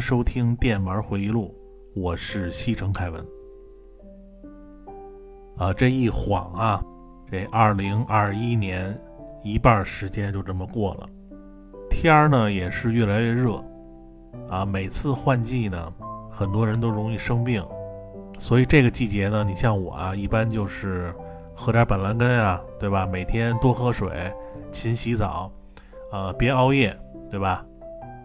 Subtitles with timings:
[0.00, 1.54] 收听《电玩回忆录》，
[2.00, 3.26] 我是西城凯文。
[5.56, 6.82] 啊，这一晃啊，
[7.30, 8.96] 这二零二一年
[9.42, 11.08] 一半时间就这么过了，
[11.90, 13.62] 天儿呢也是越来越热。
[14.48, 15.92] 啊，每次换季呢，
[16.30, 17.64] 很多人都容易生病，
[18.38, 21.12] 所以这个季节呢，你像我啊，一般就是
[21.54, 23.04] 喝点板蓝根啊，对吧？
[23.04, 24.32] 每天多喝水，
[24.70, 25.50] 勤洗澡，
[26.12, 26.96] 呃，别熬夜，
[27.30, 27.64] 对吧？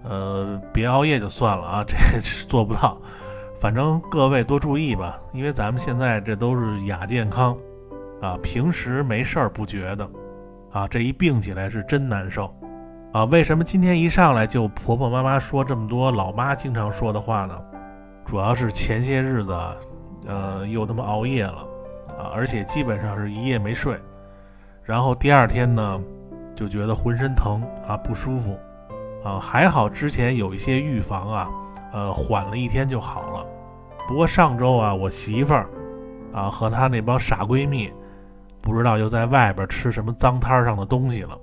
[0.03, 1.95] 呃，别熬夜就算了啊， 这
[2.47, 2.97] 做不到。
[3.59, 7.57] 反正各位多注意吧，因为咱们现在这都是亚健康
[8.21, 10.09] 啊，平时没事儿不觉得
[10.71, 12.53] 啊，这一病起来是真难受
[13.13, 13.23] 啊。
[13.25, 17.57] 为什么今天一上来就婆婆妈妈说这么多老妈经常说的话呢？
[18.25, 19.57] 主要是前些日子，
[20.27, 21.65] 呃，又他妈熬夜了
[22.17, 23.97] 啊，而且基本上是一夜没睡，
[24.83, 26.01] 然后第二天呢，
[26.53, 28.57] 就觉得浑身疼啊，不舒服。
[29.23, 31.49] 啊，还好之前有一些预防啊，
[31.93, 33.45] 呃，缓了一天就好了。
[34.07, 35.69] 不过上周啊，我媳妇儿
[36.33, 37.91] 啊和她那帮傻闺蜜，
[38.61, 41.39] 不知道又在外边吃什么脏摊上的东西了，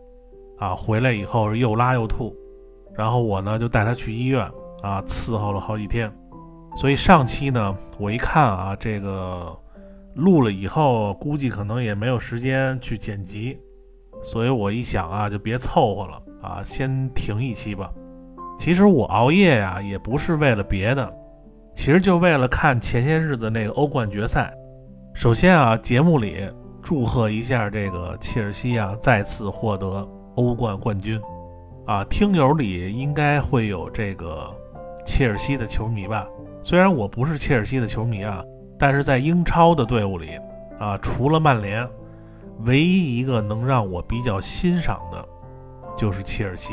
[0.58, 2.36] 啊，回来以后又拉又吐，
[2.94, 4.42] 然后我呢就带她去医院
[4.82, 6.12] 啊，伺候了好几天。
[6.76, 9.58] 所以上期呢，我一看啊，这个
[10.14, 13.58] 录了以后，估计可能也没有时间去剪辑。
[14.22, 17.90] 所以我一想啊，就别凑合了啊，先停一期吧。
[18.58, 21.10] 其实我熬夜呀，也不是为了别的，
[21.74, 24.52] 其实就为了看前些日子那个欧冠决赛。
[25.14, 26.48] 首先啊，节目里
[26.82, 30.06] 祝贺一下这个切尔西啊，再次获得
[30.36, 31.20] 欧冠冠军。
[31.86, 34.50] 啊，听友里应该会有这个
[35.04, 36.26] 切尔西的球迷吧？
[36.62, 38.42] 虽然我不是切尔西的球迷啊，
[38.78, 40.38] 但是在英超的队伍里
[40.78, 41.88] 啊，除了曼联。
[42.66, 45.26] 唯一一个能让我比较欣赏的，
[46.00, 46.72] 就是切尔西。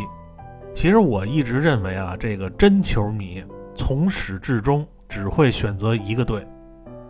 [0.73, 3.43] 其实我一直认为啊，这个真球迷
[3.75, 6.47] 从始至终只会选择一个队。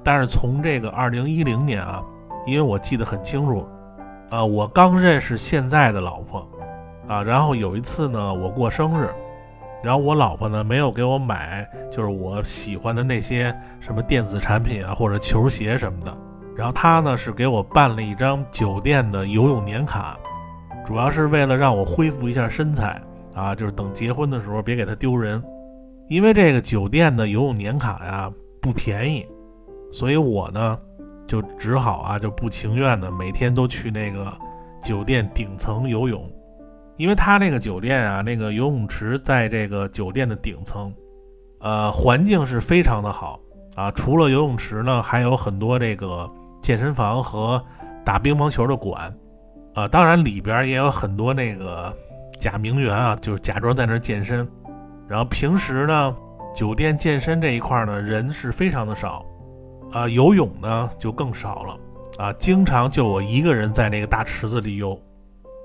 [0.03, 2.03] 但是从这个二零一零年啊，
[2.47, 3.67] 因为我记得很清楚，
[4.31, 6.50] 啊，我刚认识现在的老婆，
[7.07, 9.13] 啊，然后有一次呢，我过生日，
[9.84, 16.17] 然后我老婆呢没有给我买，就是我喜欢的那些什么电子产品啊，或者球鞋什么的。
[16.55, 20.17] 然后她呢是给我办了一张酒店的游泳年卡，
[20.88, 23.02] 主要是为了让我恢复一下身材
[23.36, 25.44] 啊，就是等结婚的时候别给他丢人。
[26.08, 28.31] 因为这个酒店的游泳年卡呀
[28.62, 29.28] 不便宜，
[29.92, 30.80] 所以我呢
[31.28, 34.31] 就只好啊就不情愿的每天都去那个
[34.81, 36.26] 酒店顶层游泳，
[36.96, 40.94] 因为他那个酒店啊那个游泳池在这个酒店的顶层，
[41.59, 43.38] 呃环境是非常的好
[43.76, 46.31] 啊，除了游泳池呢还有很多这个。
[46.59, 47.64] 健身房和
[48.03, 49.16] 打乒乓球的馆，
[49.78, 51.94] 啊，当然里边也有很多那个
[52.40, 54.46] 假名媛啊，就是假装在那健身。
[55.08, 56.16] 然后平时呢，
[56.52, 59.24] 酒店健身这一块呢，人是非常的少，
[59.92, 61.78] 啊，游泳呢就更少了，
[62.18, 65.00] 啊，经常就我一个人在那个大池子里游。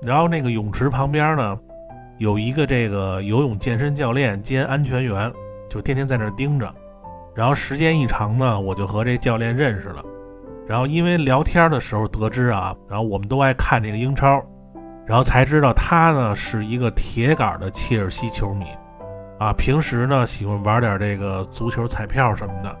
[0.03, 1.59] 然后那个泳池旁边呢，
[2.19, 5.33] 有一个这个游泳健身教练兼安全员，
[5.67, 6.71] 就天天在那儿盯着。
[7.33, 10.03] 然后时间一长呢，我就和这教练认识了。
[10.65, 14.41] 然后因为聊天的时候得知啊，然后我们都爱看这个英超，
[15.05, 18.65] 然后才知道他呢是一个铁杆的切尔西球迷，
[19.39, 22.73] 啊，平时呢喜欢玩点这个足球彩票什么的，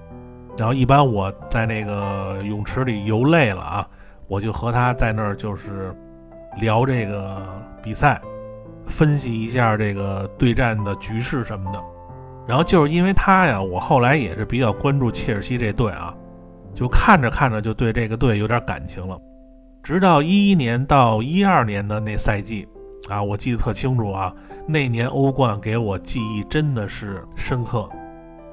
[0.57, 3.87] 然后一般我在那个泳池里游累了啊，
[4.27, 5.93] 我就和他在那儿就是
[6.61, 7.45] 聊这个
[7.81, 8.21] 比赛，
[8.87, 11.79] 分析一下这个对战的局势什么的，
[12.47, 16.15] 然后就是因为他呀，我后来也是比较关注切尔西这队啊。
[16.73, 19.17] 就看着看着就对这个队有点感情了，
[19.83, 22.67] 直到一一年到一二年的那赛季，
[23.09, 24.33] 啊，我记得特清楚啊，
[24.67, 27.87] 那年欧冠给我记忆真的是深刻，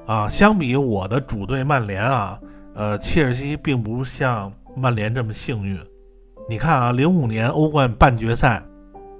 [0.05, 2.39] 啊，相比我的主队曼联啊，
[2.75, 5.79] 呃，切尔西并不像曼联这么幸运。
[6.49, 8.61] 你看啊，零五年欧冠半决赛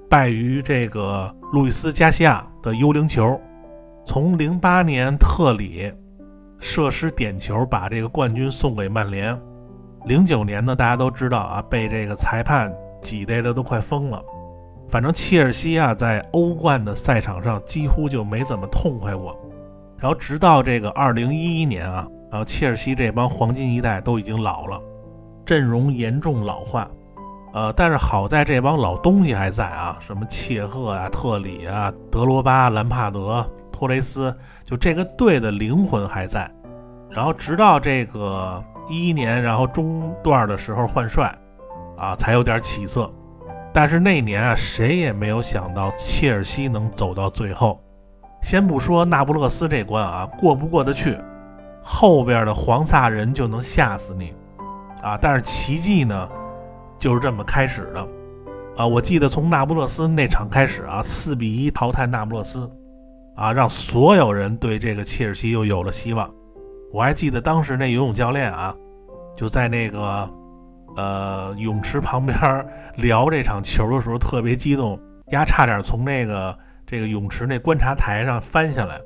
[0.08, 3.40] 败于这个路易斯加西亚的幽灵球，
[4.06, 5.92] 从零八年特里。
[6.62, 9.36] 射失点球，把这个冠军送给曼联。
[10.04, 14.22] 零九年呢，大家都知道啊，被这个裁判挤兑的都快疯了。
[14.88, 19.36] 反正切尔西啊，在欧冠的赛场上几乎就没怎么痛快过。
[19.98, 24.80] 然后直到这个二零一一年啊，然后切尔西这帮黄金一代都已经老了，
[25.44, 26.88] 阵容严重老化。
[27.54, 33.44] 呃，但是好在这帮老东西还在啊，什么切赫啊、特里啊、德罗巴、兰帕德。
[33.72, 36.48] 托雷斯就这个队的灵魂还在，
[37.10, 41.34] 然后直到这个一一年，然后中段的时候换帅，
[41.96, 43.10] 啊，才有点起色。
[43.72, 47.82] 但是那年啊，谁也没有想到切尔西能走到最后，
[48.42, 51.18] 先不说那不勒斯这关啊，过不过得去，
[51.82, 54.34] 后边的黄萨人就能吓死你
[55.02, 55.18] 啊！
[55.20, 56.28] 但是奇迹呢，
[56.98, 58.06] 就是这么开始的
[58.76, 58.86] 啊！
[58.86, 62.68] 我记得从那不勒斯那场开始啊，四比一淘汰那不勒斯
[63.42, 66.32] 啊，让所有人对这个切尔西又有了希望。
[66.92, 68.72] 我还记得当时那游泳教练啊，
[69.34, 70.30] 就在那个
[70.96, 72.38] 呃泳池旁边
[72.96, 74.96] 聊这场球的时候特别激动，
[75.32, 76.56] 丫差点从那个。
[76.84, 79.00] 这个泳池那观察台上翻下来，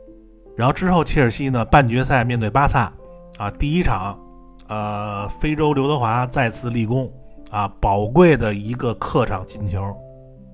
[0.56, 2.92] 然后之后切尔西呢半决赛面对巴萨，
[3.38, 4.18] 啊第一场，
[4.66, 7.08] 呃非洲刘德华再次立功，
[7.52, 9.94] 啊宝贵的一个客场进球，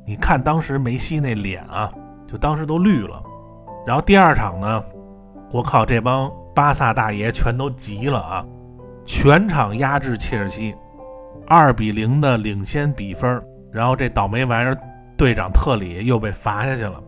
[0.06, 1.90] 你看当时梅西那脸啊，
[2.26, 3.22] 就当时都绿了。
[3.86, 4.84] 然后第二场呢，
[5.50, 8.44] 我靠这帮巴萨大爷全都急了啊，
[9.04, 10.74] 全场压制切尔西，
[11.46, 13.42] 二比零的领先比分，
[13.72, 14.78] 然后这倒霉玩意儿
[15.16, 17.00] 队长特里又被罚下去了。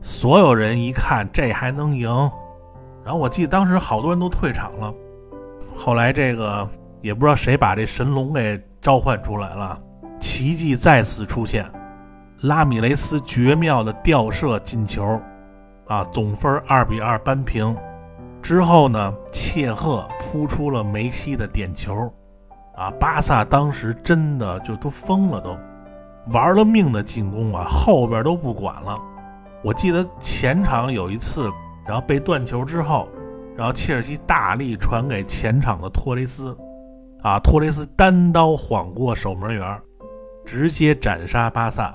[0.00, 2.08] 所有人一看这还能赢，
[3.04, 4.92] 然后我记得当时好多人都退场了。
[5.76, 6.68] 后来这个
[7.00, 9.78] 也不知道谁把这神龙给召唤出来了，
[10.18, 11.64] 奇迹再次出现，
[12.42, 15.20] 拉米雷斯绝妙的吊射进球，
[15.88, 17.76] 啊，总分二比二扳平。
[18.40, 22.10] 之后呢，切赫扑出了梅西的点球，
[22.76, 25.58] 啊，巴萨当时真的就都疯了，都
[26.32, 28.96] 玩了命的进攻啊，后边都不管了。
[29.64, 31.50] 我记得前场有一次，
[31.84, 33.08] 然后被断球之后，
[33.56, 36.56] 然后切尔西大力传给前场的托雷斯，
[37.22, 39.82] 啊，托雷斯单刀晃过守门员，
[40.46, 41.92] 直接斩杀巴萨，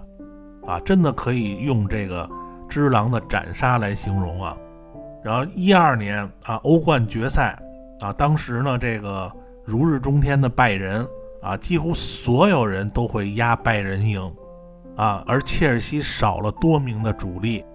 [0.68, 2.30] 啊，真的可以用这个
[2.74, 4.58] “只狼”的斩杀来形容啊。
[5.24, 7.58] 然后一二年啊，欧冠决赛
[8.02, 9.31] 啊，当时呢，这个
[9.64, 11.08] 如日中天的拜仁
[11.42, 14.34] 啊，几乎所有人都会压拜仁赢。
[14.96, 17.66] 啊，而切尔西少了多名的主力，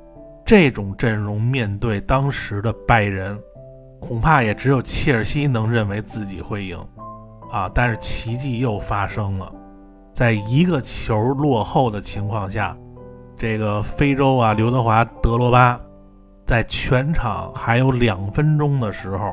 [0.45, 3.37] 这种阵容面对当时的拜仁，
[4.01, 6.79] 恐怕也只有切尔西能认为自己会赢。
[7.51, 9.53] 啊，但是奇迹又发生了，
[10.13, 12.77] 在一个球落后的情况下，
[13.39, 15.79] 这个非洲啊，刘德华德罗巴，
[16.45, 19.33] 在全场还有两分钟的时候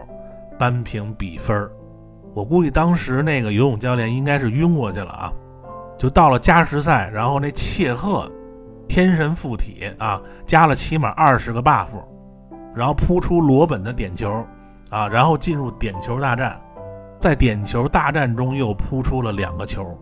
[0.59, 1.67] 扳平比分
[2.35, 5.33] 我估计当时那个游泳教练应该是晕过去了啊。
[5.97, 8.31] 就到了加时赛，然后那切赫
[8.87, 11.87] 天神附体啊，加了起码二十个 buff，
[12.75, 14.29] 然后扑出罗本的点球
[14.91, 16.61] 啊，然后进入点球大战，
[17.19, 19.97] 在点球大战中又扑出了两个球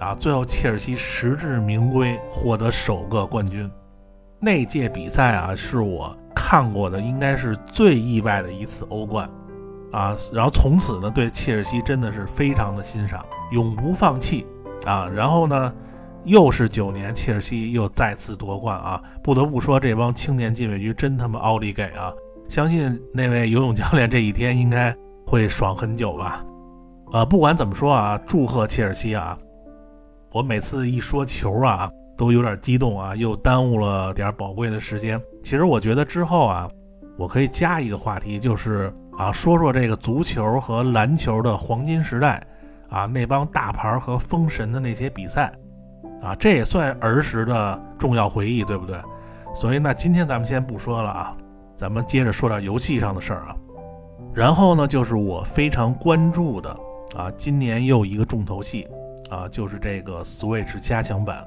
[0.00, 3.70] 啊，最后切尔西实至名归，获得首个冠军。
[4.40, 9.28] 那届比赛啊，是我看过的应该是最意外的一次欧冠
[9.92, 14.46] 啊，然后从此呢，对切尔西真的是非常的欣赏，永不放弃。
[14.86, 15.74] 啊，然后呢，
[16.24, 19.02] 又是九年，切尔西又再次夺冠啊！
[19.24, 22.12] 不得不说，这帮青年禁卫军真他妈奥利给啊！
[22.48, 26.44] 相信那位游泳教练这一天应该会爽很久吧？
[27.12, 29.36] 呃，不管怎么说啊，祝贺切尔西啊！
[30.32, 35.20] 我每次一说球啊，都有点激动啊，又耽误了点宝贵的时间。
[35.42, 36.68] 其实我觉得之后啊，
[37.16, 42.42] 我可以加一个话题，就是啊，说说这个足球和篮球的黄金时代。
[42.90, 45.52] 啊，那帮大牌和封神的那些比赛，
[46.22, 48.98] 啊，这也算儿时的重要回忆，对不对？
[49.54, 51.36] 所以那今天咱们先不说了啊，
[51.76, 53.54] 咱们接着说点游戏上的事儿啊。
[54.32, 56.70] 然后呢，就是我非常关注的
[57.14, 58.88] 啊，今年又一个重头戏
[59.30, 61.44] 啊，就是这个 Switch 加强版。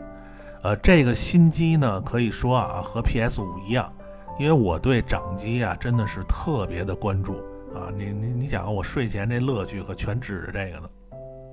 [0.63, 3.91] 呃，这个新机呢，可以说啊，和 PS 五一样，
[4.37, 7.33] 因为我对掌机啊真的是特别的关注
[7.73, 7.89] 啊。
[7.97, 10.87] 你你你想，我睡前这乐趣可全指着这个呢。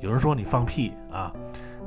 [0.01, 1.33] 有人说你放屁啊，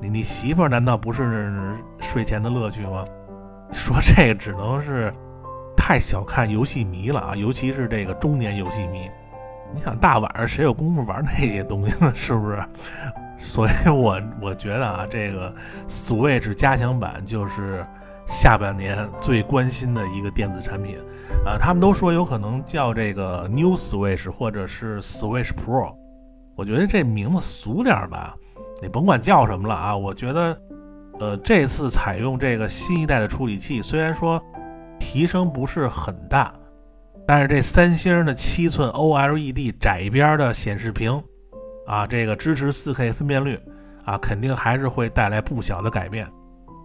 [0.01, 3.05] 你你媳妇难道不是睡前的乐趣吗？
[3.71, 5.11] 说这个只能是
[5.77, 9.09] 太小看游戏迷了啊，尤其是这个中年游戏迷。
[9.73, 12.11] 你想大晚上谁有功夫玩那些东西呢？
[12.13, 12.61] 是不是？
[13.41, 15.53] 所以我我觉得啊，这个
[15.87, 17.85] Switch 加强版就是
[18.27, 20.97] 下半年最关心的一个电子产品。
[21.45, 25.95] 啊，他们都说有可能叫这个 New Switch 或者是 Switch Pro。
[26.55, 28.35] 我觉得这名字俗点吧，
[28.81, 29.97] 你甭管叫什么了啊。
[29.97, 30.61] 我觉得，
[31.19, 34.39] 呃，这次采用这个新一代的处理器，虽然说
[34.99, 36.53] 提升不是很大，
[37.25, 41.23] 但是这三星的七寸 OLED 窄边的显示屏，
[41.85, 43.59] 啊，这个支持 4K 分辨率，
[44.05, 46.27] 啊，肯定还是会带来不小的改变。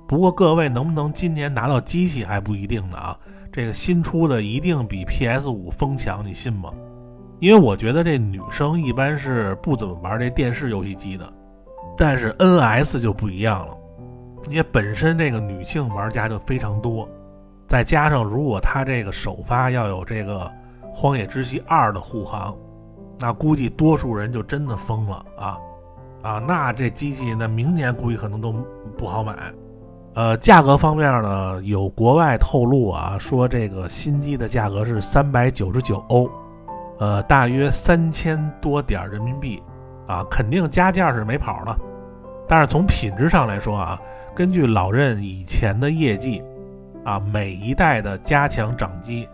[0.08, 3.18] 不过各位能不能今年拿到机器还不一定呢啊。
[3.52, 6.70] 这个新出的一定比 PS5 疯强，你信吗？
[7.40, 11.32] 因为我觉得这女生一般是不怎么玩这电视游戏机的，
[11.96, 13.74] 但是 NS 就不一样了，
[14.48, 17.08] 因为本身这个女性玩家就非常多，
[17.66, 20.40] 再加上如果它这个首发要有这个
[20.92, 22.54] 《荒野之息二》的护航，
[23.18, 25.58] 那估计多数人就真的疯了啊
[26.22, 26.38] 啊！
[26.46, 28.54] 那这机器那明年估计可能都
[28.96, 29.34] 不好买。
[30.14, 36.28] 呃，价格方面呢，有国外透露啊，说这个新机的价格是三百九十九欧，
[36.98, 39.62] 呃，大约三千多点人民币
[40.06, 41.78] 啊，肯定加价是没跑了。
[42.48, 44.00] 但是从品质上来说啊，
[44.34, 46.42] 根据老任以前的业绩，
[47.04, 49.28] 啊，每一代的加强掌机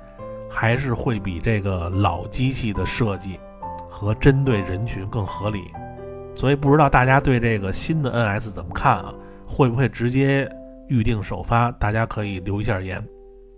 [0.50, 3.38] 还是会比这个老机器的设计
[3.92, 5.64] 和针对人群更合理。
[6.34, 9.14] 所以不知道大家对这个新的 NS 怎么看啊？
[9.46, 10.48] 会不会直接
[10.88, 11.70] 预定首发？
[11.72, 13.06] 大家可以留一下言。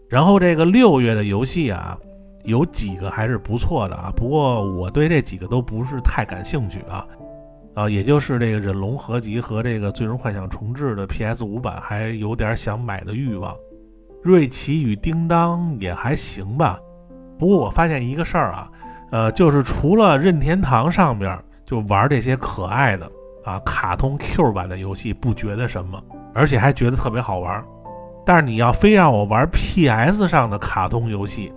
[0.09, 1.97] 然后这个六月的游戏啊，
[2.43, 7.07] 有几个还是不错的啊，不过我对这几个都不是太感兴趣啊。
[7.75, 13.57] 啊，也就是这个忍龙合集和这个最终幻想重置的 PS 五版，还有点想买的欲望。
[14.23, 16.81] 瑞奇与叮当也还行吧，
[17.39, 18.71] 不过我发现一个事儿啊，
[19.11, 23.11] 呃，就是除了任天堂上边就玩这些可爱的
[23.45, 26.03] 啊卡通 Q 版的游戏，不觉得什么，
[26.35, 27.65] 而且还觉得特别好玩。
[28.27, 31.53] 但是你要非让我玩 PS 上的卡通游戏，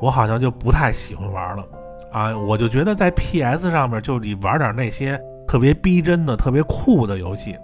[0.00, 1.64] 我好像就不太喜欢玩了
[2.12, 5.20] 啊，我就觉得在 PS 上面就你玩点那些。
[5.46, 7.56] 特别逼真的、特别酷的游戏，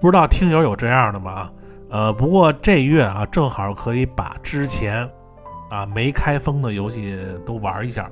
[0.00, 1.48] 不知道听友有这样的吗？
[1.88, 5.08] 呃，不过这月啊，正好可以把之前
[5.70, 8.10] 啊没开封的游戏都玩一下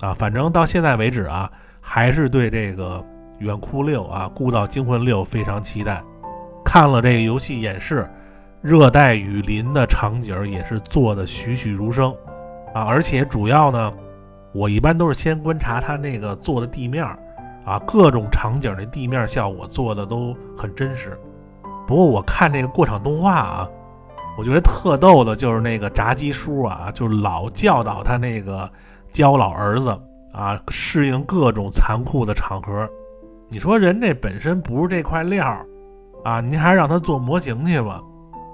[0.00, 0.14] 啊。
[0.14, 2.98] 反正到现在为止啊，还是对这个
[3.38, 6.02] 《远哭六》啊，《孤岛惊魂六》非常期待。
[6.64, 8.08] 看了这个游戏演示，
[8.60, 12.14] 热带雨林的场景也是做的栩栩如生
[12.74, 12.82] 啊。
[12.82, 13.92] 而且主要呢，
[14.52, 17.04] 我一般都是先观察它那个做的地面。
[17.62, 21.16] 啊，各种场景的地面效果做的都很真实。
[21.86, 23.68] 不过我看这个过场动画啊，
[24.38, 28.68] 我觉得特逗的就是那个炸鸡叔啊，就老教导他那个
[29.10, 29.90] 焦老儿子
[30.32, 32.88] 啊，适应各种残酷的场合。
[33.48, 35.66] 你说人这本身不是这块料
[36.24, 38.00] 啊，您还让他做模型去吧？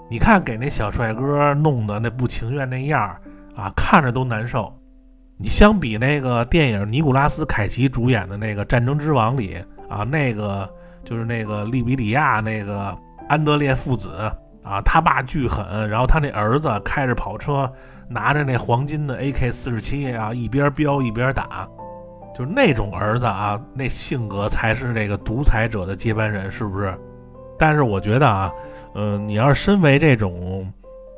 [0.08, 3.14] 你看给那小帅哥弄的那不情愿那样
[3.54, 4.72] 啊，看着都难受。
[5.36, 10.66] 你相比那个电影尼古拉斯凯奇主演的那个《战争之王》里啊，那个
[11.04, 12.96] 就是那个利比里亚那个
[13.28, 14.32] 安德烈父子
[14.62, 17.70] 啊，他爸巨狠，然后他那儿子开着跑车，
[18.08, 21.68] 拿着那黄金的 AK 四十七啊，一边飙一边打，
[22.34, 26.96] 就是那种儿子啊，那性格才是那个独裁者的接班人，是不是？
[27.58, 28.52] 但是我觉得啊，
[28.94, 30.70] 嗯，你要是身为这种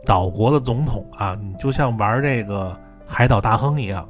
[0.05, 2.79] 岛国的总统啊，你就像玩这个。
[3.11, 4.07] 海岛大亨一样，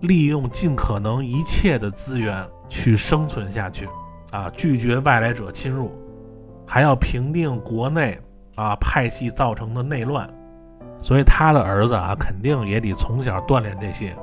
[0.00, 3.86] 利用尽可能一切的资源去生存下去，
[4.30, 5.92] 啊，拒绝外来者侵入，
[6.66, 8.18] 还要平定国内
[8.54, 10.26] 啊派系造成的内乱，
[11.00, 14.14] 所以他的儿子啊肯定也得从小锻炼这些，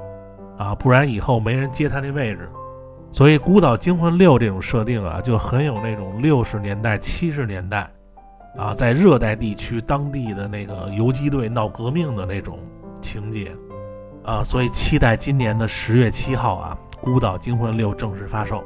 [0.57, 2.49] 啊，不然以后没人接他那位置。
[3.11, 7.89] 所以《孤岛惊魂六》这种设定啊，就很有那种六十年代、七十年代，
[8.57, 12.59] 啊，在热带地区当地的那个游击队闹革命的那种
[13.01, 13.51] 情节。
[14.23, 18.61] 啊，所以期待今年的十月七号啊，《孤岛惊魂六》正式发售。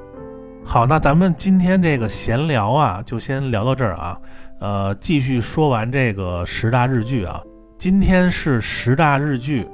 [0.65, 4.17] 好，那咱们今天这个闲聊啊，就先聊到这儿啊。
[4.59, 7.39] 呃，继续说完这个十大日剧啊，
[7.81, 9.67] 今天是十大日剧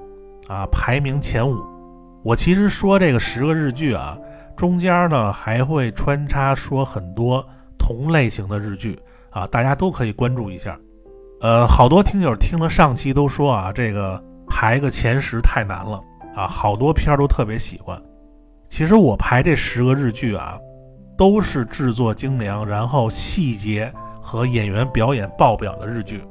[0.47, 1.61] 啊排名前五。
[2.23, 4.17] 我其实说这个十个日剧啊，
[4.55, 7.45] 中间呢还会穿插说很多
[7.77, 8.97] 同类型的日剧
[9.29, 10.79] 啊，大家都可以关注一下。
[11.41, 14.23] 呃，好多听友听了上期都说啊，这个。
[14.49, 16.01] 排个前十太难了
[16.33, 16.47] 啊！
[16.47, 18.01] 好多片儿都特别喜欢。
[18.69, 20.57] 其实我排这十个日剧啊，
[21.17, 26.23] 都是制作精良，然后细节和演员表演爆表的日剧。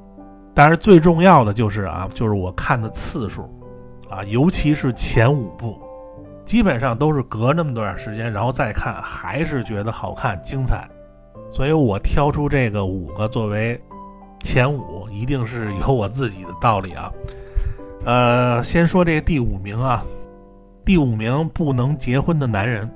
[0.56, 3.42] 但是最重要的就是啊，就是我看的次数
[4.08, 5.78] 啊，尤其是前五部，
[6.46, 10.88] 基本上都是隔那么段时间然后再看，还是觉得好看精彩。
[11.50, 13.78] 所以我挑出这个五个作为
[14.40, 17.12] 前五，一定是有我自己的道理啊。
[18.06, 20.02] 呃，先说这第五名啊，
[20.86, 22.90] 第五名不能结婚的男人，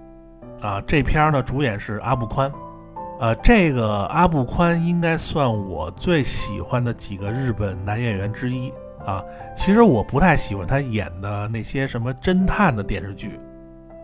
[0.63, 2.51] 啊，这片呢主演是阿布宽，
[3.21, 8.73] 呃，这个阿部宽应该算我最喜欢的几个日本男演员之一
[9.05, 9.23] 啊。
[9.55, 13.39] 其实我不太喜欢他演的那些什么侦探的电视剧，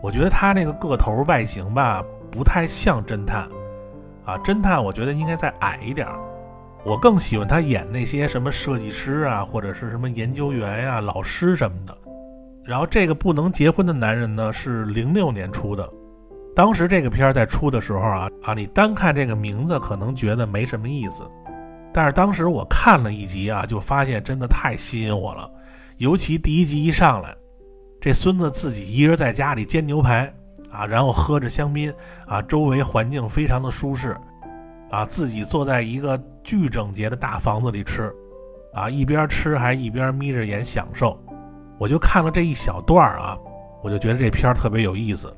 [0.03, 3.49] 我觉得他那个个头外形吧不太像侦探，
[4.23, 6.07] 啊，侦探我觉得应该再矮一点。
[6.85, 11.97] 我更喜欢他演那些什么设计师啊，或者是什么研究员呀、老师什么的。
[12.63, 15.89] 然后这个不能结婚的男人呢，是零六年出的。
[16.57, 21.21] 当时这个片儿在出的时候啊啊，你单看这个名字可能觉得没什么意思，
[21.93, 25.47] 但是当时我看了一集啊，就发现真的太吸引我了，
[25.99, 27.37] 尤其第一集一上来，
[28.01, 30.33] 这孙子自己一人在家里煎牛排
[30.71, 31.93] 啊，然后喝着香槟
[32.25, 34.17] 啊，周围环境非常的舒适
[34.89, 38.11] 啊，自己坐在一个巨整洁的大房子里吃
[38.73, 41.23] 啊，一边吃还一边眯着眼享受。
[41.77, 43.37] 我就看了这一小段啊，
[43.83, 45.31] 我就觉得这片儿特别有意思。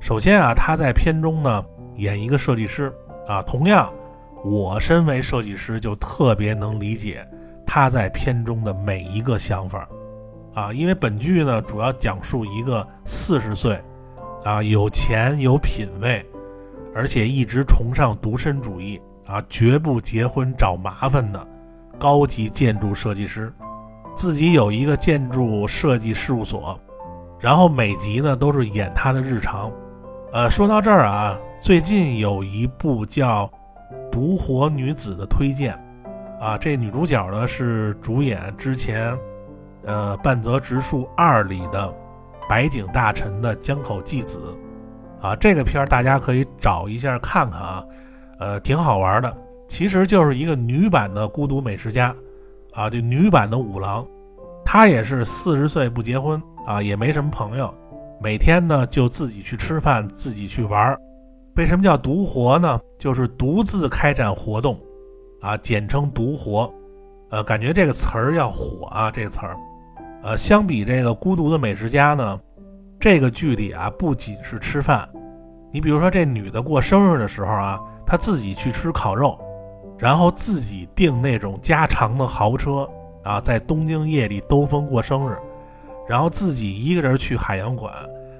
[0.00, 1.64] 首先啊，他在片中呢
[1.96, 2.92] 演一个设计师。
[3.28, 3.92] 啊，同样，
[4.42, 7.24] 我身为设计师就特别能理解
[7.64, 9.88] 他在片中的每一个想法。
[10.52, 13.80] 啊，因为本剧呢主要讲述一个四十岁
[14.42, 16.26] 啊有钱有品位，
[16.92, 21.46] 而且一直崇尚独身主义啊，绝不结婚找麻烦的
[22.00, 23.52] 高级建筑设计师，
[24.16, 26.76] 自己有一个建筑设计事务所，
[27.38, 29.70] 然后每集呢都是演他的日常。
[30.32, 33.50] 呃，说到这儿啊，最近有一部叫
[34.12, 35.74] 《独活女子》的推荐，
[36.40, 39.18] 啊，这女主角呢是主演之前，
[39.84, 41.92] 呃，《半泽直树二》里的
[42.48, 44.40] 白井大臣的江口纪子，
[45.20, 47.84] 啊，这个片儿大家可以找一下看看啊，
[48.38, 52.14] 呃，挺好玩的，其实就是一个女版的孤独美食家，
[52.72, 54.06] 啊，这女版的五郎，
[54.64, 57.74] 她也是四十岁不结婚啊，也没什么朋友。
[58.22, 60.98] 每天呢，就自己去吃饭，自己去玩儿。
[61.56, 62.78] 为什么叫独活呢？
[62.98, 64.78] 就是独自开展活动，
[65.40, 66.70] 啊，简称独活。
[67.30, 69.56] 呃，感觉这个词儿要火啊，这个词儿。
[70.22, 72.38] 呃，相比这个孤独的美食家呢，
[73.00, 75.08] 这个剧里啊，不仅是吃饭。
[75.72, 79.38] 你比如说这女的过生日的时候啊，她自己去吃烤肉，
[79.98, 82.86] 然后自己订那种加长的豪车
[83.24, 85.38] 啊，在东京夜里兜风过生日。
[86.10, 87.94] 然后自己一个人去海洋馆，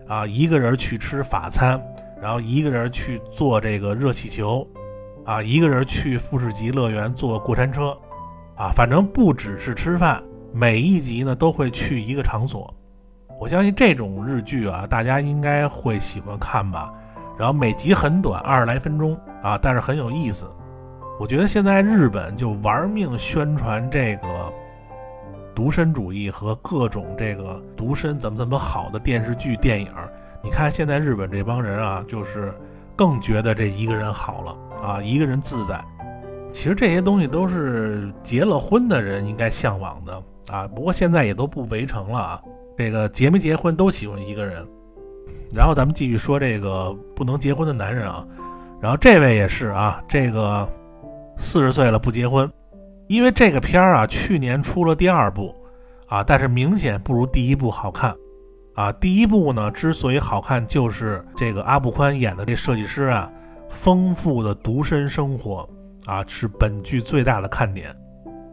[0.09, 1.81] 啊，一个人去吃法餐，
[2.21, 4.67] 然后一个人去坐这个热气球，
[5.25, 7.97] 啊，一个人去富士急乐园坐过山车，
[8.57, 10.21] 啊，反正不只是吃饭，
[10.53, 12.75] 每一集呢都会去一个场所。
[13.39, 16.93] 我相信这种日剧啊，大家应该会喜欢看吧。
[17.39, 20.45] 然后每集很短，二十来分钟啊，但是很有意思。
[21.21, 24.53] 我觉得现在日本就玩命宣传这个。
[25.61, 29.93] 独身主义和各种这个独身怎么怎么好的电视剧、电影，
[30.43, 32.51] 你看现在日本这帮人啊，就是
[32.97, 35.79] 更觉得这一个人好了啊，一个人自在。
[36.51, 40.67] 其实这些东西都是结了婚的人应该向往的啊。
[40.69, 42.43] 不过现在也都不围城了啊，
[42.79, 44.67] 这个结没结婚都喜欢一个人。
[45.55, 48.27] 然后咱们继续说这个不能结婚的男人啊，
[48.81, 50.67] 然后这位也是啊，这个
[51.37, 52.51] 四十岁了不结婚。
[53.11, 55.53] 因为这个片儿啊，去年出了第二部，
[56.07, 58.15] 啊，但是明显不如第一部好看，
[58.77, 63.29] 啊，第一部呢之所以好看，就是这个阿布宽演的这设计师啊，
[63.69, 65.69] 丰富的独身生活
[66.07, 67.93] 啊，是本剧最大的看点。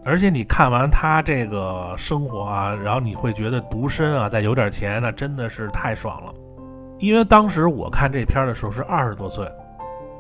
[0.04, 6.34] 而且你看完他这个生活啊，然后你会觉得独身啊，再有点钱，那真的是太爽了。
[6.98, 9.48] 因为当时我看这片儿的时候是二十多岁，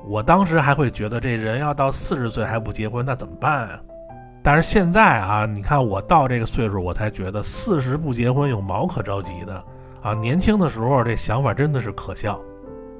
[0.05, 3.79] 我当时还会觉得这人要到四十岁还不结婚，那怎么办啊？
[4.47, 9.61] 但是现在啊，你看我到这个岁数，我才觉得四十不结婚有毛可着急的
[10.01, 10.13] 啊！
[10.13, 12.39] 年轻的时候这想法真的是可笑。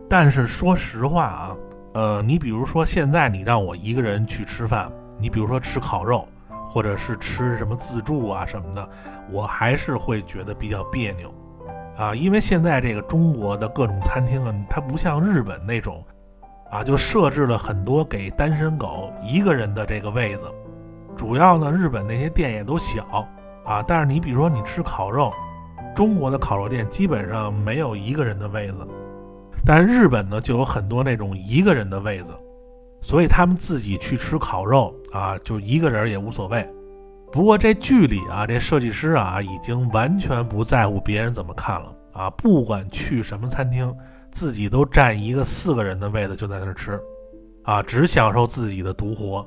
[0.10, 1.58] 但是说实话啊，
[1.94, 6.28] 呃，你比如说现在你让我一个人去吃饭，你比如说吃烤肉，
[6.66, 8.90] 或者是吃什么自助啊什么的，
[9.32, 11.34] 我还是会觉得比较别扭
[11.96, 16.04] 啊，因为现在这个中国的各种餐厅啊，它不像日本那种
[16.70, 20.42] 啊，就设置了很多给单身狗一个人的这个位子。
[21.18, 23.28] 主要呢，日本那些店也都小
[23.66, 25.34] 啊，但是你比如说你吃烤肉，
[25.96, 28.88] 中国的烤肉店基本上没有一个人的位子，
[29.66, 32.32] 但日本呢就有很多那种一个人的位子，
[33.02, 36.66] 所以他们自己去吃烤肉啊，就一个人也无所谓。
[37.32, 43.94] 不过这剧里啊，这设计师啊已经完全不在乎别人怎么看了啊，不管去什么餐厅，
[44.32, 47.02] 自己都占一个四个人的位子就在那儿吃，
[47.64, 49.46] 啊，只享受自己的独活。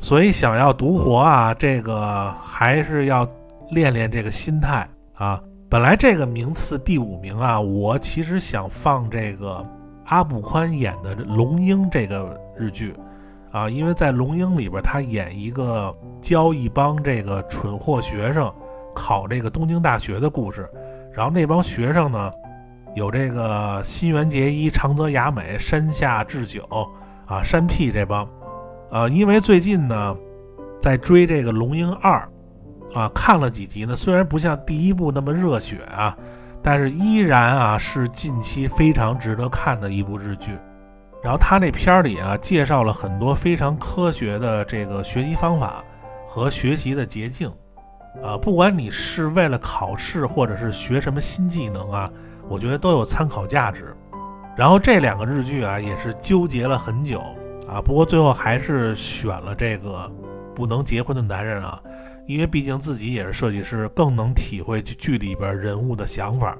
[0.00, 3.28] 所以想要独活啊，这个还是要
[3.70, 5.40] 练练这个心态啊。
[5.68, 9.64] 本来这个名次第五名啊，我其实想放这个
[10.06, 12.96] 阿布宽演的《龙樱》这个日剧
[13.52, 18.52] 啊，因为在《龙樱》里边，他演一个教一帮这个蠢货学生
[18.94, 20.68] 考这个东京大学的故事。
[21.12, 22.30] 然后那帮学生呢，
[22.96, 26.66] 有这个新垣结衣、长泽雅美、山下智久
[27.26, 28.26] 啊、山 P 这帮。
[28.90, 30.16] 啊，因为最近呢，
[30.80, 32.28] 在追这个《龙樱二》，
[32.98, 36.16] 啊，看了几集呢，虽然不像第一部那么热血啊，
[36.60, 40.58] 但是依然啊是近期非常值得看的一部日剧，
[41.22, 45.84] 然后他那片儿里啊，介绍了很多非常科学的这个学习方法
[46.26, 47.48] 和学习的捷径，
[48.24, 52.10] 啊，不管你是为了考试或者是学什么新技能啊，
[52.48, 53.94] 我觉得都有参考价值。
[54.56, 57.22] 然后这两个日剧啊，也是纠结了很久
[57.70, 60.10] 啊，不过最后还是选了这个
[60.54, 61.80] 不能结婚的男人啊，
[62.26, 66.58] 因为毕竟自己也是设计师，更能体会剧里边人物的想法。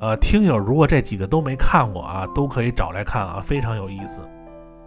[0.00, 4.20] 呃，听友如果这几个都没看过啊，都可以找来看啊，非常有意思。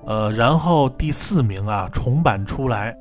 [0.05, 2.95] 呃，然后第四名啊，重版出来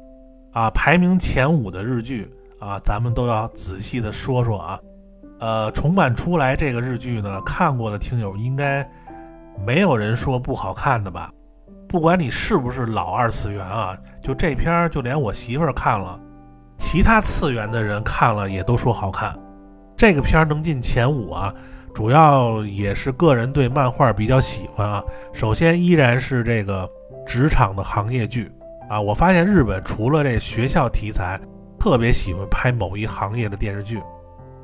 [0.52, 4.80] 啊，排名前五的日剧啊，咱们都要仔细的说说啊。
[5.40, 8.88] 呃，重版出来这个日剧呢，看过的听友应该
[9.66, 11.30] 没有人说不好看的吧？
[11.88, 16.18] 不管你是不是老二次元啊，就这片儿，就连我媳妇儿看了，
[16.76, 19.34] 其他次元的人看了也都说好看。
[19.96, 21.54] 这个片儿能进前五啊？
[21.94, 25.02] 主要也是个人对漫画比较喜欢啊。
[25.32, 26.86] 首先依然是这个
[27.24, 28.52] 职场的行业剧
[28.90, 29.00] 啊。
[29.00, 31.40] 我发现日本除了这学校题材，
[31.78, 34.02] 特别喜欢拍某一行业的电视剧。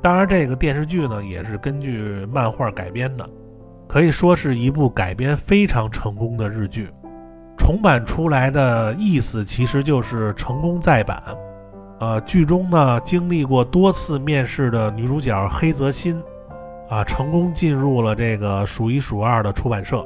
[0.01, 3.27] 当然，这个电视剧呢也是根据漫画改编的，
[3.87, 6.91] 可以说是一部改编非常成功的日剧。
[7.63, 11.23] 重版出来的意思其实就是成功再版。
[12.01, 16.21] 呃，剧中呢经历过多次面试的女主角黑泽心。
[16.89, 20.05] 啊，成功进入了这个数一数二的出版社，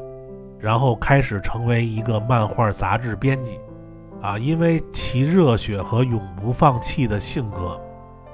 [0.60, 3.60] 然后开始成为一个漫画杂志编辑。
[4.22, 7.82] 啊，因为其热血和永不放弃的性格，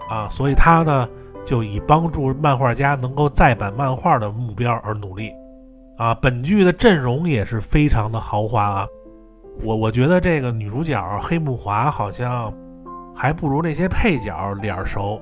[0.09, 1.07] 啊，所以他呢
[1.45, 5.31] 就以帮助漫画家能够再版漫画的目标而努力。
[5.97, 8.87] 啊，本剧的阵容也是非常的豪华啊。
[9.61, 12.53] 我我觉得这个女主角黑木华好像
[13.15, 15.21] 还不如那些配角脸熟。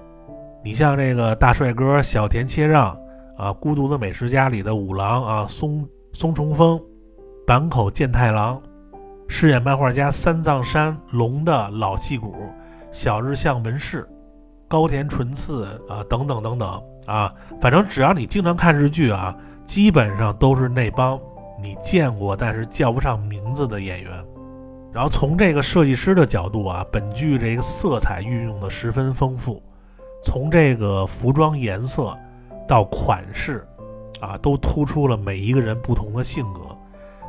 [0.64, 2.96] 你像这个大帅哥小田切让。
[3.38, 6.80] 啊，《孤独的美食家》里的五郎啊，松松重丰，
[7.48, 8.62] 坂口健太郎，
[9.28, 12.36] 饰演漫画家三藏山龙的老戏骨
[12.92, 14.08] 小日向文世，
[14.68, 21.20] 高田纯次啊，等等等等啊，反正只要你经常看日剧啊，基本上都是那帮
[21.62, 24.12] 你见过但是叫不上名字的演员。
[24.92, 29.62] 然后从这个设计师的角度啊，本剧这个色彩运用的十分丰富，
[30.24, 32.18] 从这个服装颜色。
[32.68, 33.68] 到款式，
[34.22, 36.62] 啊，都突出了每一个人不同的性格。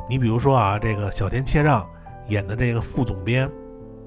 [0.07, 1.85] 你比如说啊，这个小田切让
[2.29, 3.49] 演的这个副总编，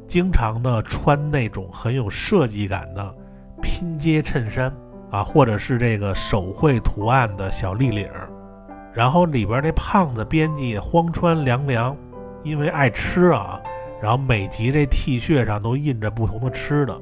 [0.07, 3.15] 经常呢穿那种很有设计感的
[3.61, 4.75] 拼接衬衫
[5.11, 8.31] 啊，或者是这个手绘图案的小立领儿。
[8.97, 11.95] 然后里边那胖子编辑荒川凉凉，
[12.43, 13.61] 因为爱吃啊，
[14.01, 16.99] 然后每集这 T 恤上都印着不同的吃的。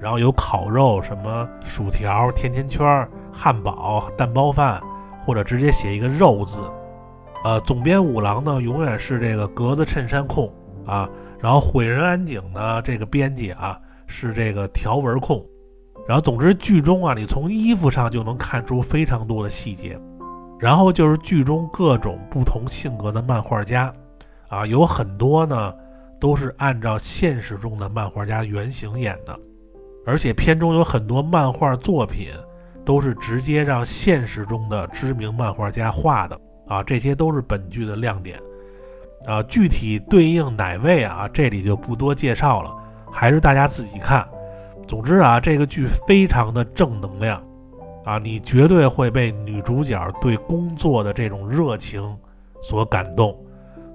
[0.00, 4.80] 然后有烤肉、什么薯条、甜甜圈、汉堡、蛋包饭，
[5.18, 6.62] 或者直接写一个肉字。
[7.44, 10.50] 呃，总编五郎呢，永远是这个格子衬衫控
[10.86, 11.06] 啊。
[11.38, 15.44] 然后毁人安井呢，这个编辑啊是这个条纹控。
[16.08, 19.98] 然后总之剧中啊，你从衣服上就能看出非常多的细节。
[20.58, 23.92] 然后就是剧中各种不同性格的漫画家
[24.48, 25.74] 啊，有很多呢
[26.18, 29.38] 都是按照现实中的漫画家原型演的。
[30.06, 32.28] 而且片中有很多漫画作品，
[32.84, 38.40] 都是直接让现实中的知名漫画家画的啊，这些都是本剧的亮点
[39.26, 39.42] 啊。
[39.42, 42.72] 具体对应哪位啊，这里就不多介绍了，
[43.10, 44.24] 还是大家自己看。
[44.86, 47.42] 总之啊，这个剧非常的正能量
[48.06, 52.16] 啊，你绝对会被女主角对工作的这种热情
[52.62, 53.36] 所感动，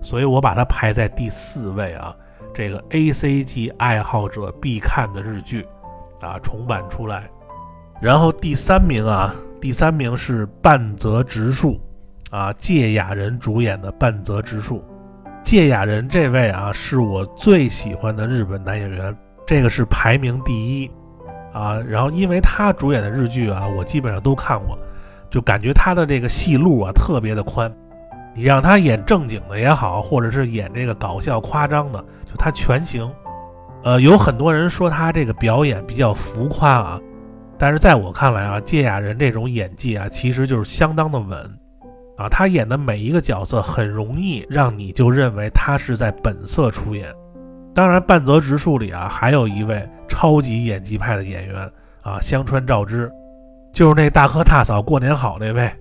[0.03, 2.15] 所以我把它排在第四位啊，
[2.53, 5.65] 这个 A C G 爱好者必看的日剧。
[6.21, 7.27] 啊，重版出来，
[7.99, 11.81] 然后第三名啊，第三名是半泽直树，
[12.29, 14.83] 啊，芥雅人主演的半泽直树，
[15.41, 20.91] 芥雅人这位啊，是我最喜欢的日本男演员，这个是排名第一，
[21.53, 24.77] 啊，然后因为他主演的日剧啊，我基本上都看过，
[25.29, 27.73] 就感觉他的这个戏路啊特别的宽，
[28.33, 33.11] 你让他演正经的也好，或者是演这个搞笑夸张的，就他全行。
[33.83, 37.01] 呃，有很多人说他这个表演比较浮夸啊，
[37.57, 41.37] 但是在我看来啊，芥雅人这种演技啊，其实就是相当的稳
[42.17, 42.29] 啊。
[42.29, 47.11] 他演的每一个角色很容易让你就认为他是在本色出演。
[47.73, 53.09] 当然，半泽直树里啊，还有一位超级演技派的演员啊，香川照之，
[53.71, 55.71] 就是那大哥大嫂过年好那位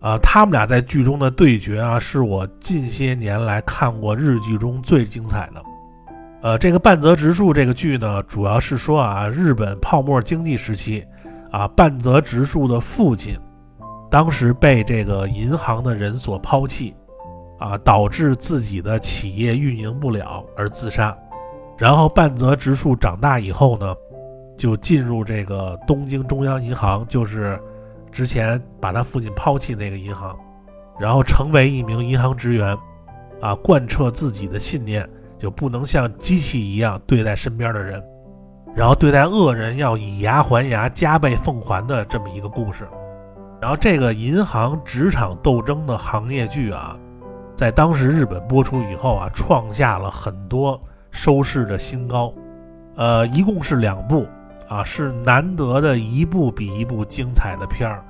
[0.00, 0.18] 啊。
[0.18, 5.62] 他们俩在剧中的对决啊，是我近些年来看过日剧中最精彩的。
[6.42, 11.02] 呃，这个半泽直树这个剧呢，主要是说啊，日本泡沫经济时期，
[11.50, 13.38] 啊，半泽直树的父亲，
[14.10, 16.94] 当时被这个银行的人所抛弃，
[17.58, 21.16] 啊，导致自己的企业运营不了而自杀。
[21.82, 23.92] 然后半泽直树长大以后呢，
[24.56, 27.60] 就进入这个东京中央银行，就是
[28.12, 30.38] 之前把他父亲抛弃那个银行，
[30.96, 32.78] 然后成为一名银行职员，
[33.40, 35.04] 啊，贯彻自己的信念，
[35.36, 38.00] 就不能像机器一样对待身边的人，
[38.76, 42.86] 然后对待恶人要以牙还牙，加倍奉还的这么一个故事。
[43.60, 46.96] 然后这个银行职场斗争的行业剧啊，
[47.56, 50.80] 在当时日本播出以后啊，创下了很多
[51.12, 52.34] 收视的新高。
[52.96, 54.26] 呃，一共是两部
[54.68, 58.04] 啊，是难得的一部比一部精彩的片儿。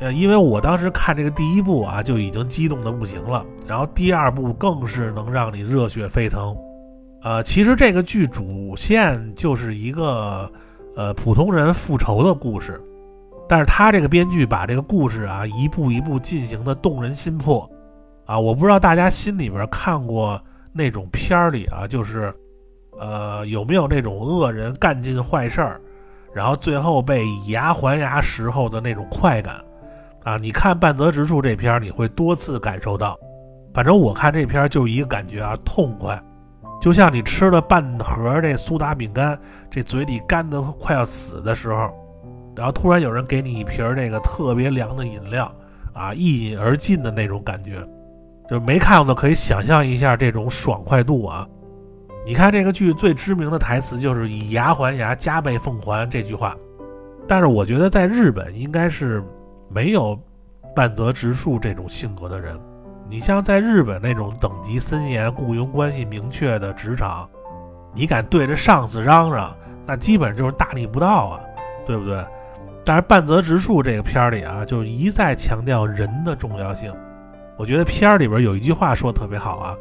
[0.00, 6.56] 呃，因为我当时看这个第一部啊，就已经激动的不行了，然后第二部更是能让你热血沸腾。
[7.22, 10.50] 呃，其实这个剧主线就是一个
[10.94, 12.80] 呃普通人复仇的故事。
[13.46, 17.70] 但是他这个编剧把这个故事啊一步一步进行的动人心魄，
[18.24, 20.40] 啊，我不知道大家心里边看过
[20.76, 22.34] 那种片儿里啊，就是，
[22.98, 25.80] 呃，有没有那种恶人干尽坏事儿，
[26.34, 29.64] 然后最后被以牙还牙时候的那种快感，
[30.24, 33.16] 啊，你看半泽直树这片儿，你会多次感受到。
[33.72, 36.20] 反正我看这片儿就一个感觉啊，痛快，
[36.80, 39.38] 就像你吃了半盒这苏打饼干，
[39.70, 41.92] 这嘴里干的快要死的时候。
[42.56, 45.52] 然后突然有人给你一瓶儿那个特别凉的饮料，
[45.92, 47.84] 啊，一饮而尽的那种感觉，
[48.48, 51.46] 就没看过的可以想象一下这种爽快度啊！
[52.26, 56.56] 你看这个剧最知名的台词就是“以牙还牙，加倍奉还”这句话，
[57.26, 59.22] 但是我觉得在日本应该是
[59.68, 60.18] 没有
[60.74, 62.58] 半泽直树这种性格的人。
[63.06, 67.28] 你像在日本那种等级森严、雇佣关系明确的职场，
[67.92, 69.54] 你敢对着上司嚷嚷，
[69.86, 71.40] 那基本就是大逆不道啊，
[71.86, 72.24] 对不对？
[72.82, 76.94] 但是半泽直树这个片儿里啊，就一再强调人的重要性。
[77.56, 79.76] 我觉得片儿里边有一句话说的特别好啊，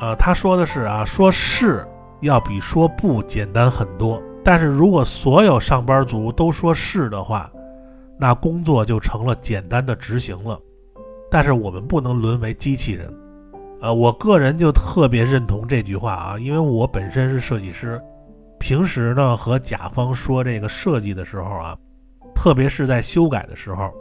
[0.00, 1.86] 呃，他说的是啊，说是
[2.20, 4.22] 要比说不简单很多。
[4.44, 7.50] 但是如果所有上班族都说是的话，
[8.18, 10.58] 那工作就成了简单的执行了。
[11.30, 13.12] 但是我们不能沦为机器人。
[13.80, 18.00] 呃，我个人就特别认同这句话啊，因为我本身是设计师，
[18.58, 21.76] 平时呢和甲方说这个设计的时候啊。
[22.34, 23.92] 特别是在修改的时候，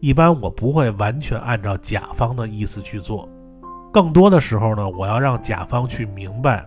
[0.00, 3.28] 一般我不会完全按照甲方的意思去做，
[3.92, 6.64] 更多的时候呢，我要让甲方去明白，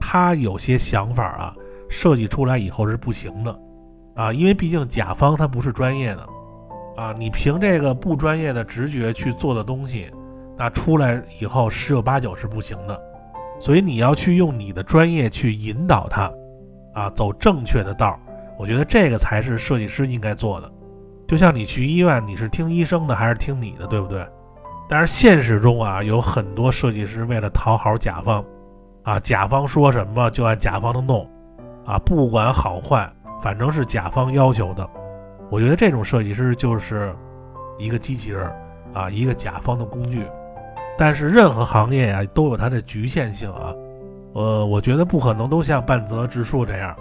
[0.00, 1.54] 他有些想法啊，
[1.88, 3.60] 设计出来以后是不行的，
[4.14, 6.26] 啊，因为毕竟甲方他不是专业的，
[6.96, 10.10] 啊，你凭这个不专业的直觉去做的东西，
[10.56, 12.98] 那出来以后十有八九是不行的，
[13.60, 16.32] 所以你要去用你的专业去引导他，
[16.94, 18.18] 啊，走正确的道儿。
[18.58, 20.70] 我觉得这个才是设计师应该做的，
[21.32, 24.22] 就像你去医院，你是听医生的还是听你的，对不对？
[24.86, 28.44] 但是现实中啊，有很多设计师为了讨好甲方，
[29.02, 31.26] 啊，甲方说什么就按甲方的弄，
[31.86, 34.86] 啊，不管好坏，反正是甲方要求的。
[35.50, 37.16] 我觉得这种设计师就是
[37.78, 38.52] 一个机器人，
[38.92, 40.26] 啊，一个甲方的工具。
[40.98, 43.72] 但是任何行业呀都有它的局限性啊，
[44.34, 46.94] 呃，我觉得不可能都像半泽直树这样。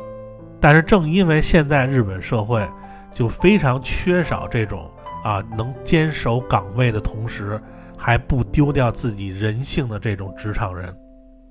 [0.62, 2.66] 但是正因为现在日本社会
[3.12, 4.90] 就非常缺少这种
[5.24, 7.62] 啊能坚守岗位的同时
[7.98, 10.96] 还不丢掉自己人性的这种职场人，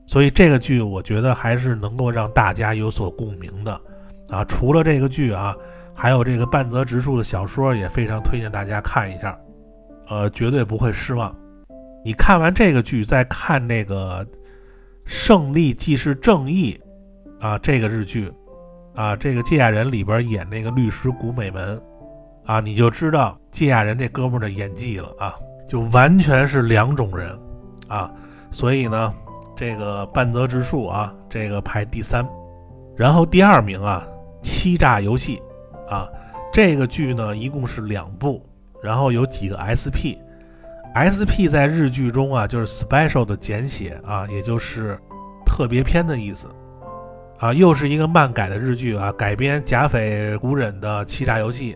[0.06, 3.80] 所以这个剧我觉得还是能够让大家有所共鸣的
[4.28, 4.44] 啊。
[4.44, 5.54] 除了这个剧啊，
[5.94, 9.38] 还有这个半泽直树的小说也非常推荐大家看一下，
[10.08, 11.32] 呃，绝对不会失望。
[12.04, 14.24] 你看完这个剧再看那个
[15.04, 16.80] 《胜利即是正义》
[17.46, 18.32] 啊，这个日剧。
[18.94, 21.81] 啊，这个借亚人里边演那个律师古美门，
[22.44, 25.35] 啊，你就知道借亚人这哥们的演技了啊，
[25.66, 27.38] 就完全是两种人，
[27.88, 28.12] 啊，
[28.50, 29.12] 所以呢，
[29.57, 32.26] 这个半泽直树啊，这个排第三，
[32.96, 34.07] 然后第二名啊，
[34.42, 35.40] 欺诈游戏，
[35.88, 36.09] 啊，
[36.53, 38.44] 这个剧呢一共是两部，
[38.83, 44.98] 然后有几个 SP，SP 在日剧中啊就是 special 的简写啊，也就是
[45.46, 46.48] 特别篇的意思。
[47.40, 51.74] 啊，又是一个漫改的日剧啊，改编甲斐古忍的欺诈游戏，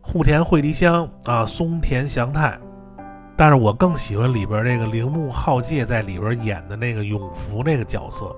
[0.00, 2.58] 户田惠梨香啊，松田翔太，
[3.36, 8.34] 但是我更喜欢里边那个铃木浩介在里边演的那个永福那个角色。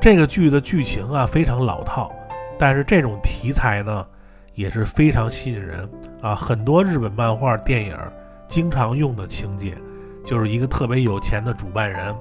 [0.00, 2.10] 这个剧的剧情啊非常老套，
[2.58, 4.04] 但是这种题材呢
[4.54, 5.88] 也是非常吸引人
[6.20, 6.34] 啊。
[6.34, 7.96] 很多日本漫画电影
[8.48, 9.78] 经常用的情节，
[10.24, 12.12] 就是一个特别有钱的主办人。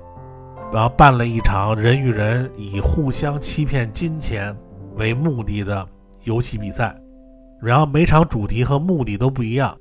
[0.73, 4.57] 然后办了一场人与人以互相欺骗金钱
[4.95, 5.87] 为目的的
[6.23, 6.99] 游戏比赛，
[7.61, 9.77] 然后每场主题和目的都不一样，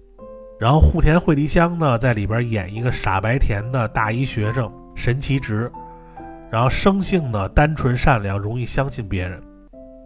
[0.61, 5.73] 然后户田惠梨香呢，在里边演一个傻白甜的大一学生神奇直，
[6.51, 9.43] 然后生性呢单纯善良，容易相信别人。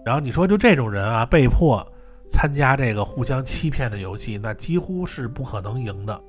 [0.05, 1.85] 然后你说就这种人啊，被迫
[2.31, 6.21] 参加这个互相欺骗的游戏，那几乎是不可能赢的。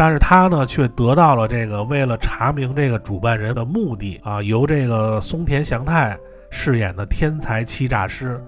[0.00, 8.42] 但是他呢，却得到了这个为了查明这个主办人的目的啊，由这个松田翔太饰演的天才欺诈师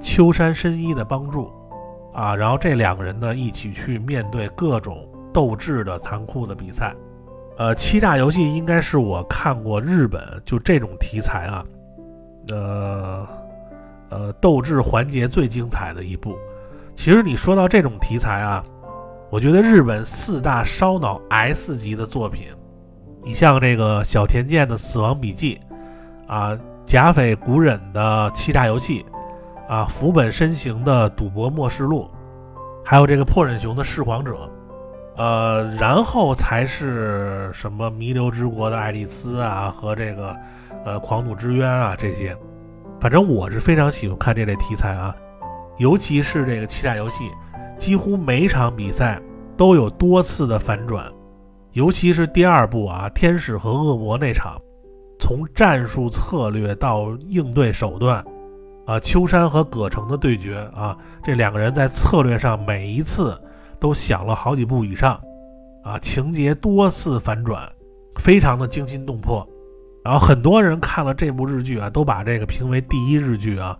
[0.00, 1.48] 秋山深一的帮助
[2.12, 6.92] 啊，然后这两个人呢一起去面对各种斗智的残酷的比赛。
[7.56, 11.64] 呃，欺诈游戏应该是我看过日本就这种题材啊，
[12.48, 13.28] 呃
[14.08, 16.36] 呃斗智环节最精彩的一部。
[16.96, 18.60] 其实你说到这种题材啊。
[19.30, 22.48] 我觉得日本四大烧脑 S 级的作品，
[23.22, 25.60] 你像这个小田健的《死亡笔记》，
[26.28, 29.06] 啊，甲斐古忍的《欺诈游戏》，
[29.72, 32.10] 啊，福本身行的《赌博默示录》，
[32.84, 34.32] 还有这个破忍雄的《噬皇者》，
[35.16, 40.36] 呃，然后才是什么《弥留之国的爱丽丝》啊和这个
[40.84, 42.36] 呃《狂赌之渊》啊这些，
[43.00, 45.14] 反正我是非常喜欢看这类题材啊，
[45.78, 47.30] 尤其是这个欺诈游戏。
[47.80, 49.18] 几乎每场比赛
[49.56, 51.10] 都有多次的反转，
[51.72, 54.60] 尤其是第二部啊，天使和恶魔那场，
[55.18, 58.22] 从战术策略到应对手段，
[58.84, 63.36] 啊，秋山和葛城的对决啊，这两个人在策略上每一次
[63.80, 65.18] 都想了好几步以上，
[65.82, 67.66] 啊，情节多次反转，
[68.16, 69.48] 非常的惊心动魄。
[70.04, 73.74] 然后很多人看了这部日剧啊，都把这个评为第一日剧啊。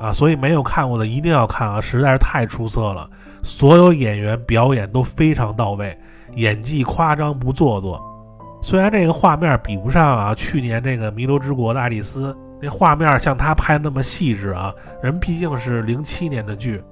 [0.00, 3.08] 啊，所以没有看过的一定要看啊，实在是太出色了，
[3.42, 5.96] 所有演员表演都非常到位，
[6.36, 8.00] 演技夸张不做作。
[8.62, 12.32] 虽然这个画面比不上啊去年这个《弥留之国的爱丽丝》，
[12.62, 16.82] 那画面像他拍那么细致啊，人毕竟是零七年的剧，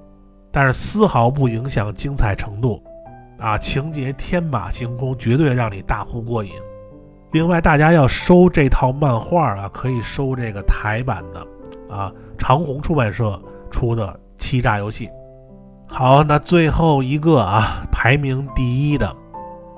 [0.51, 2.79] 但是丝毫不影响精彩程度，
[3.39, 6.51] 啊，情节天马行空，绝对让你大呼过瘾。
[7.31, 11.47] 另外，大家要收这套漫画啊，可以收这个台版的。
[11.89, 15.09] 啊，长虹出版社出的欺诈游戏。
[15.87, 19.15] 好，那最后一个啊，排名第一的，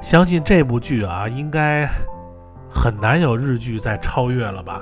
[0.02, 1.88] 相信这部剧啊，应该
[2.70, 4.82] 很难有日剧再超越了吧？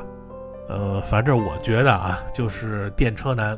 [0.67, 3.57] 呃，反正我觉得啊，就是电车男，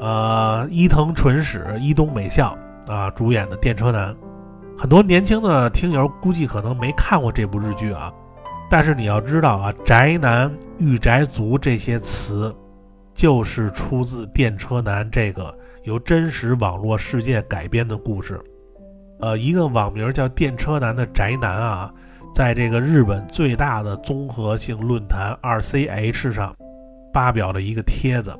[0.00, 4.14] 呃，伊藤纯史、伊东美孝啊主演的电车男。
[4.76, 8.12] 很多年轻的听友估计可能没看过这部日剧啊，
[8.68, 12.52] 但是你要知道啊，宅男、御宅族这些词。
[13.16, 15.52] 就是出自《电车男》这个
[15.84, 18.38] 由真实网络事件改编的故事。
[19.20, 21.92] 呃，一个网名叫“电车男”的宅男啊，
[22.34, 26.54] 在这个日本最大的综合性论坛 RCH 上
[27.14, 28.38] 发表了一个帖子，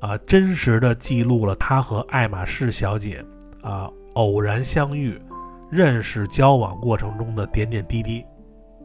[0.00, 3.24] 啊，真实的记录了他和爱马仕小姐
[3.62, 5.18] 啊偶然相遇、
[5.70, 8.22] 认识、交往过程中的点点滴滴。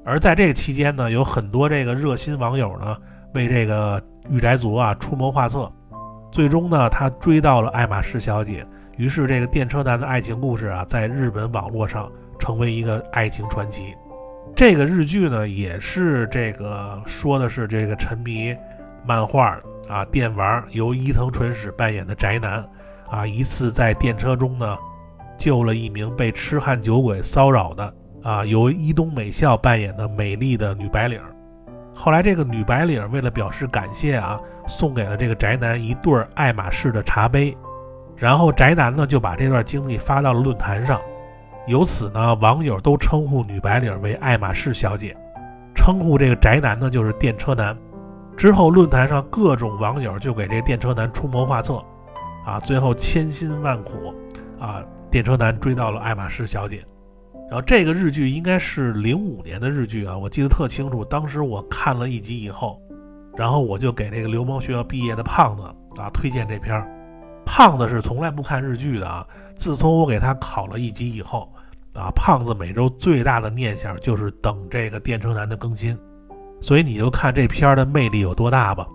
[0.05, 2.95] 而在这个期间呢，有很多这个热心网友呢
[3.35, 4.01] 为这个。
[4.27, 5.71] 御宅族啊，出谋划策，
[6.31, 8.65] 最终呢，他追到了爱马仕小姐。
[8.97, 13.93] 于是，这个电车男的爱情故事啊，在日本网络上成为一个爱情传奇。
[14.55, 18.57] 这个日剧呢，也是这个说的是这个沉迷
[19.05, 22.67] 漫画啊、电玩，由伊藤纯史扮演的宅男
[23.07, 24.75] 啊，一次在电车中呢，
[25.37, 27.93] 救了一名被痴汉酒鬼骚扰的
[28.23, 31.21] 啊，由伊东美孝扮演的美丽的女白领。
[31.95, 34.37] 后来，这个女白领为了表示感谢啊，
[34.67, 37.57] 送给了这个宅男一对爱马仕的茶杯。
[38.17, 40.99] 然后宅男呢就把这段经历发到了论坛上，
[41.67, 45.15] 由此呢，网友都称呼女白领为爱马仕小姐，
[45.73, 47.75] 称呼这个宅男呢就是电车男。
[48.37, 51.83] 之后，论坛上各种网友就给这电车男出谋划策，
[52.45, 54.13] 啊，最后千辛万苦，
[54.59, 56.85] 啊，电车男追到了爱马仕小姐。
[57.47, 61.05] 然后这个日剧应该是零五年的日剧啊，我记得特清楚。
[61.05, 62.81] 当时我看了一集以后，
[63.37, 65.63] 然后我就给这个流氓学校毕业的胖子
[66.01, 66.91] 啊推荐这片儿。
[67.45, 71.47] 胖子是从来不看日剧的啊，自从我给他考了一集以后
[71.93, 75.95] 啊，胖子每周最大的念想就是等这个电车男的更新。
[76.59, 78.87] 所以你就看这片儿的魅力有多大吧。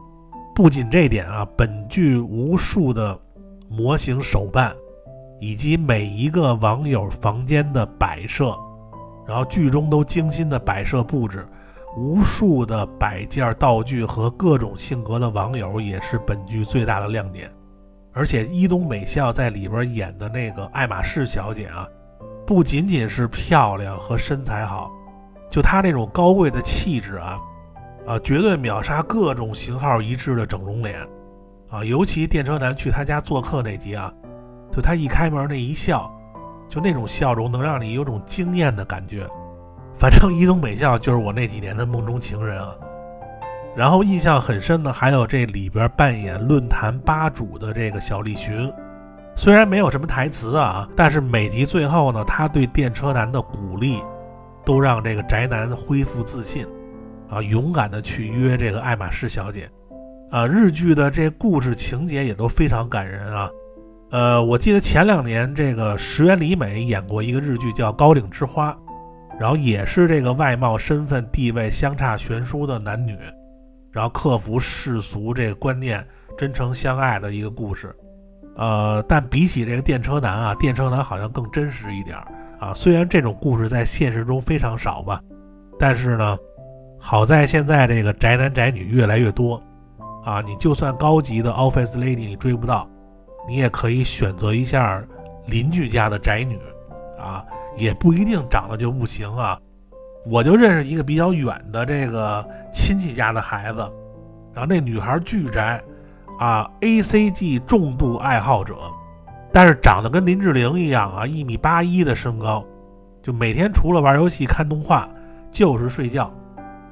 [0.57, 3.17] 不仅这点啊，本剧无数的
[3.69, 4.75] 模型手办。
[5.41, 8.55] 以及每一个网友房间的摆设，
[9.27, 11.49] 然后剧中都精心的摆设布置，
[11.97, 17.51] 无数的摆件道具和各种性格的网友也是本剧最大的亮点。
[18.13, 21.89] 而且伊东美孝在里边演的那个爱马仕小姐啊，
[22.47, 24.91] 不仅仅是漂亮和身材好，
[25.49, 27.39] 就她那种高贵的气质啊，
[28.07, 31.01] 啊，绝对秒杀各种型号一致的整容脸，
[31.71, 34.13] 啊，尤其电车男去他家做客那集啊。
[34.73, 36.11] 就他一开门那一笑，
[36.69, 39.27] 就那种笑容能让你有种惊艳的感觉。
[39.95, 42.75] 反正伊东美孝就是我那几年的梦中情人啊。
[43.77, 48.73] 然后印象很深的还有这里边扮演论坛吧主的这个小栗旬，
[49.37, 54.03] 虽然没有什么台词啊，但是每集最后呢，他对电车男的鼓励，
[54.65, 56.67] 都让这个宅男恢复自信，
[57.29, 59.71] 啊，勇敢的去约这个爱马仕小姐，
[60.33, 63.49] 啊，日剧的这故事情节也都非常感人啊，
[64.11, 68.73] 呃，我记得前两年这个石原里美演过一个日剧叫《高岭之花》，
[69.39, 73.17] 然后也是这个外貌、身份、地位相差悬殊的男女。
[73.93, 76.05] 然后克服世俗这个观念，
[76.39, 77.93] 真诚相爱的一个故事，
[78.57, 82.17] 呃，但比起这个电车男啊，电车男好像更真实一点
[82.61, 82.73] 啊。
[82.73, 85.21] 虽然这种故事在现实中非常少吧，
[85.77, 86.39] 但是呢，
[87.01, 89.61] 好在现在这个宅男宅女越来越多
[90.25, 90.41] 啊。
[90.41, 92.89] 你就算高级的 office lady 你追不到，
[93.47, 95.03] 你也可以选择一下
[95.47, 96.59] 邻居家的宅女
[97.19, 97.45] 啊，
[97.77, 99.59] 也不一定长得就不行啊。
[100.27, 103.79] 我就认识一个比较远的这个亲戚家的孩子，
[104.53, 105.83] 然后那女孩巨宅，
[106.39, 108.77] 啊，A C G 重度爱好者，
[109.51, 112.63] 但是长得跟林志玲一样啊，一米八一的身高，
[113.23, 115.09] 就每天除了玩游戏看动画
[115.51, 116.31] 就是睡觉，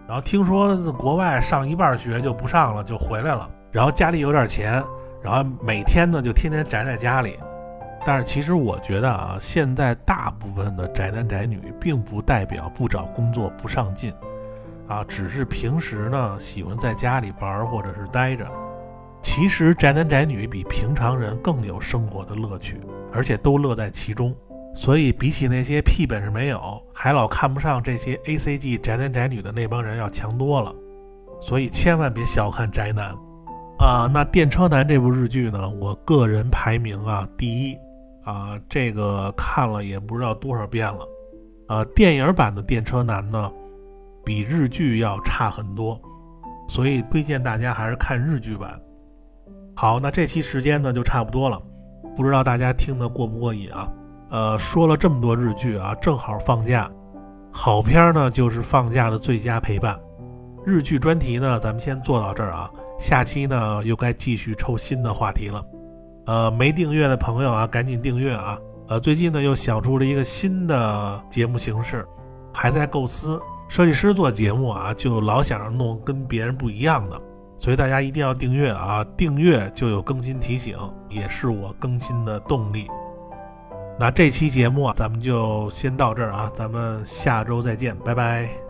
[0.06, 4.82] 然后听说国外上一半学就不上了就回来了，然后家里有点钱，
[5.22, 7.38] 然后每天呢就天天宅在家里。
[8.06, 14.12] 但是其实我觉得啊，现在大部分的宅男宅女并不代表不找工作不上进，
[14.86, 18.46] 啊，只是平时呢喜欢在家里玩或者是待着。
[19.20, 22.80] 其实宅男宅女比平常人更有生活的乐趣，
[23.12, 24.34] 而且都乐在其中。
[24.74, 30.72] 所以比起那些屁本事没有，还老看不上这些 A C G 宅男宅女的那帮人要强多了。
[31.40, 33.12] 所以千万别小看宅男
[33.78, 34.10] 啊！
[34.12, 37.76] 那电车男这部日剧呢，我个人排名啊第一。
[38.24, 41.08] 啊，这个看了也不知道多少遍了，
[41.66, 43.50] 啊，电影版的电车男呢，
[44.22, 45.98] 比日剧要差很多，
[46.68, 48.78] 所以推荐大家还是看日剧版。
[49.74, 51.58] 好，那这期时间呢就差不多了，
[52.14, 53.90] 不知道大家听得过不过瘾啊？
[54.28, 56.90] 呃，说了这么多日剧啊，正好放假，
[57.50, 59.98] 好片呢就是放假的最佳陪伴。
[60.66, 65.64] 日剧专题呢，咱们先做到这儿啊，下期呢又该继续抽新的话题了。
[66.26, 68.58] 呃，没订阅的朋友啊，赶紧订阅啊！
[68.88, 72.06] 呃，最近呢又想出了一个新的节目形式，
[72.52, 73.40] 还在构思。
[73.68, 77.18] 设计师做节目啊，就老想着弄跟别人不一样的，
[77.56, 79.04] 所以大家一定要订阅啊！
[79.16, 80.76] 订阅就有更新提醒，
[81.08, 82.86] 也是我更新的动力。
[83.98, 88.67] 那这期节目啊，咱们就先到这儿啊，咱们下周再见，拜拜。